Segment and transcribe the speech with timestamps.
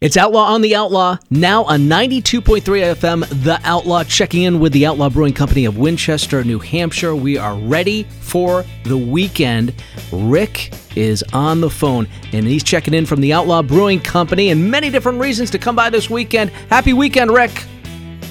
[0.00, 4.86] It's Outlaw on the Outlaw, now on 92.3 FM, The Outlaw, checking in with the
[4.86, 7.16] Outlaw Brewing Company of Winchester, New Hampshire.
[7.16, 9.74] We are ready for the weekend.
[10.12, 14.70] Rick is on the phone, and he's checking in from the Outlaw Brewing Company and
[14.70, 16.50] many different reasons to come by this weekend.
[16.70, 17.64] Happy weekend, Rick.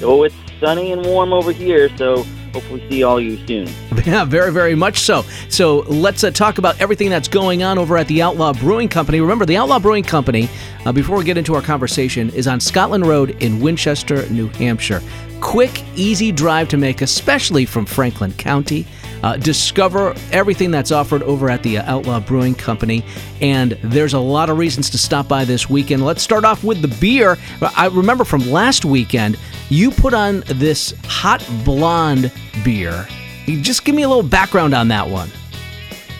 [0.01, 3.67] Oh, it's sunny and warm over here, so hopefully see all you soon.
[4.05, 5.23] Yeah, very, very much so.
[5.49, 9.19] So let's uh, talk about everything that's going on over at the Outlaw Brewing Company.
[9.19, 10.47] Remember, the Outlaw Brewing Company,
[10.85, 15.01] uh, before we get into our conversation, is on Scotland Road in Winchester, New Hampshire.
[15.41, 18.85] Quick, easy drive to make, especially from Franklin County.
[19.23, 23.03] Uh, discover everything that's offered over at the uh, Outlaw Brewing Company,
[23.41, 26.05] and there's a lot of reasons to stop by this weekend.
[26.05, 27.37] Let's start off with the beer.
[27.75, 29.37] I remember from last weekend,
[29.69, 32.31] you put on this hot blonde
[32.63, 33.07] beer.
[33.45, 35.29] Just give me a little background on that one.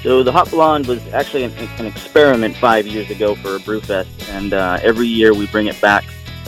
[0.03, 4.53] So the Hot Blonde was actually an, an experiment five years ago for Brewfest, and
[4.53, 6.05] uh, every year we bring it back.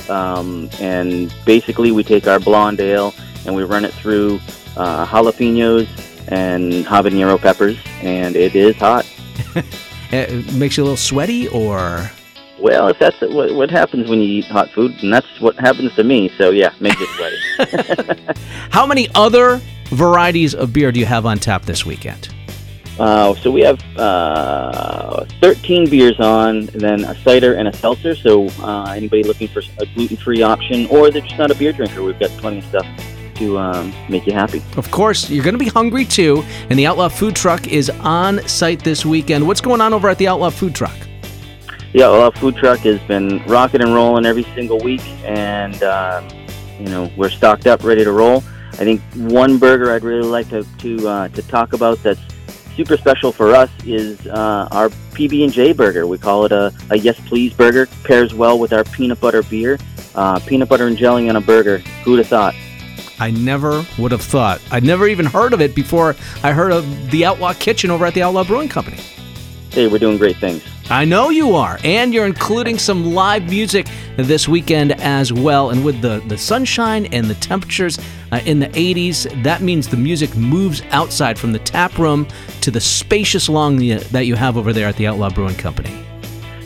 [0.09, 3.13] Um, and basically, we take our blonde ale
[3.45, 4.39] and we run it through
[4.77, 5.87] uh, jalapenos
[6.29, 9.05] and habanero peppers, and it is hot.
[10.11, 12.09] it makes you a little sweaty, or
[12.61, 15.93] well, if that's what, what happens when you eat hot food, and that's what happens
[15.95, 16.31] to me.
[16.37, 18.17] So yeah, makes you sweaty.
[18.69, 22.33] How many other varieties of beer do you have on tap this weekend?
[22.99, 28.13] Uh, so we have uh, 13 beers on, then a cider and a seltzer.
[28.13, 32.03] So uh, anybody looking for a gluten-free option, or they're just not a beer drinker,
[32.03, 32.85] we've got plenty of stuff
[33.35, 34.61] to um, make you happy.
[34.75, 38.45] Of course, you're going to be hungry too, and the Outlaw Food Truck is on
[38.47, 39.47] site this weekend.
[39.47, 41.08] What's going on over at the Outlaw Food Truck?
[41.93, 46.27] The our Food Truck has been rocking and rolling every single week, and um,
[46.79, 48.43] you know we're stocked up, ready to roll.
[48.73, 52.21] I think one burger I'd really like to to, uh, to talk about that's
[52.75, 56.05] super special for us is uh, our PB and J burger.
[56.05, 57.87] We call it a, a Yes Please burger.
[58.03, 59.79] Pairs well with our peanut butter beer.
[60.13, 61.79] Uh, peanut butter and jelly on a burger.
[62.03, 62.53] Who'd have thought?
[63.19, 64.61] I never would have thought.
[64.71, 68.13] I'd never even heard of it before I heard of the Outlaw Kitchen over at
[68.13, 68.97] the Outlaw Brewing Company.
[69.71, 70.63] Hey, we're doing great things.
[70.91, 71.77] I know you are.
[71.83, 75.69] And you're including some live music this weekend as well.
[75.69, 77.99] And with the, the sunshine and the temperatures
[78.31, 82.27] uh, in the 80s, that means the music moves outside from the tap room
[82.61, 86.03] to the spacious lawn that you have over there at the Outlaw Brewing Company.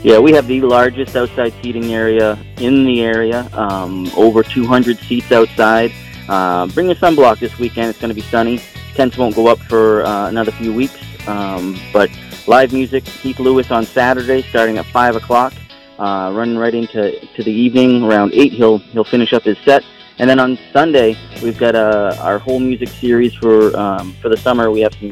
[0.04, 5.34] Yeah, we have the largest outside seating area in the area, um, over 200 seats
[5.34, 5.92] outside.
[6.30, 7.90] Uh, bring your sunblock this weekend.
[7.90, 8.62] It's going to be sunny.
[8.96, 10.98] Tents won't go up for uh, another few weeks.
[11.28, 12.10] Um, but
[12.48, 15.54] live music, Keith Lewis on Saturday, starting at five o'clock,
[16.00, 18.54] uh, running right into to the evening around eight.
[18.54, 19.84] He'll he'll finish up his set,
[20.20, 24.38] and then on Sunday we've got uh, our whole music series for um, for the
[24.38, 24.72] summer.
[24.72, 25.12] We have some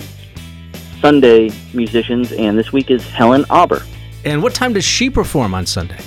[1.00, 3.86] Sunday musicians, and this week is Helen Auber.
[4.24, 6.00] And what time does she perform on Sunday?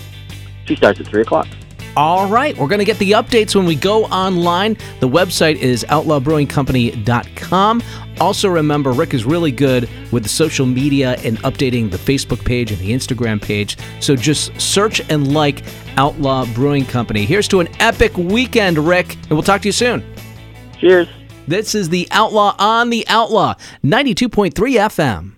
[0.66, 1.48] She starts at three o'clock.
[1.96, 4.76] All right, we're going to get the updates when we go online.
[4.98, 7.82] The website is outlawbrewingcompany.com.
[8.20, 12.72] Also, remember, Rick is really good with the social media and updating the Facebook page
[12.72, 13.76] and the Instagram page.
[14.00, 15.62] So just search and like
[15.96, 17.24] Outlaw Brewing Company.
[17.24, 20.04] Here's to an epic weekend, Rick, and we'll talk to you soon.
[20.78, 21.08] Cheers.
[21.46, 25.34] This is the Outlaw on the Outlaw, 92.3 FM.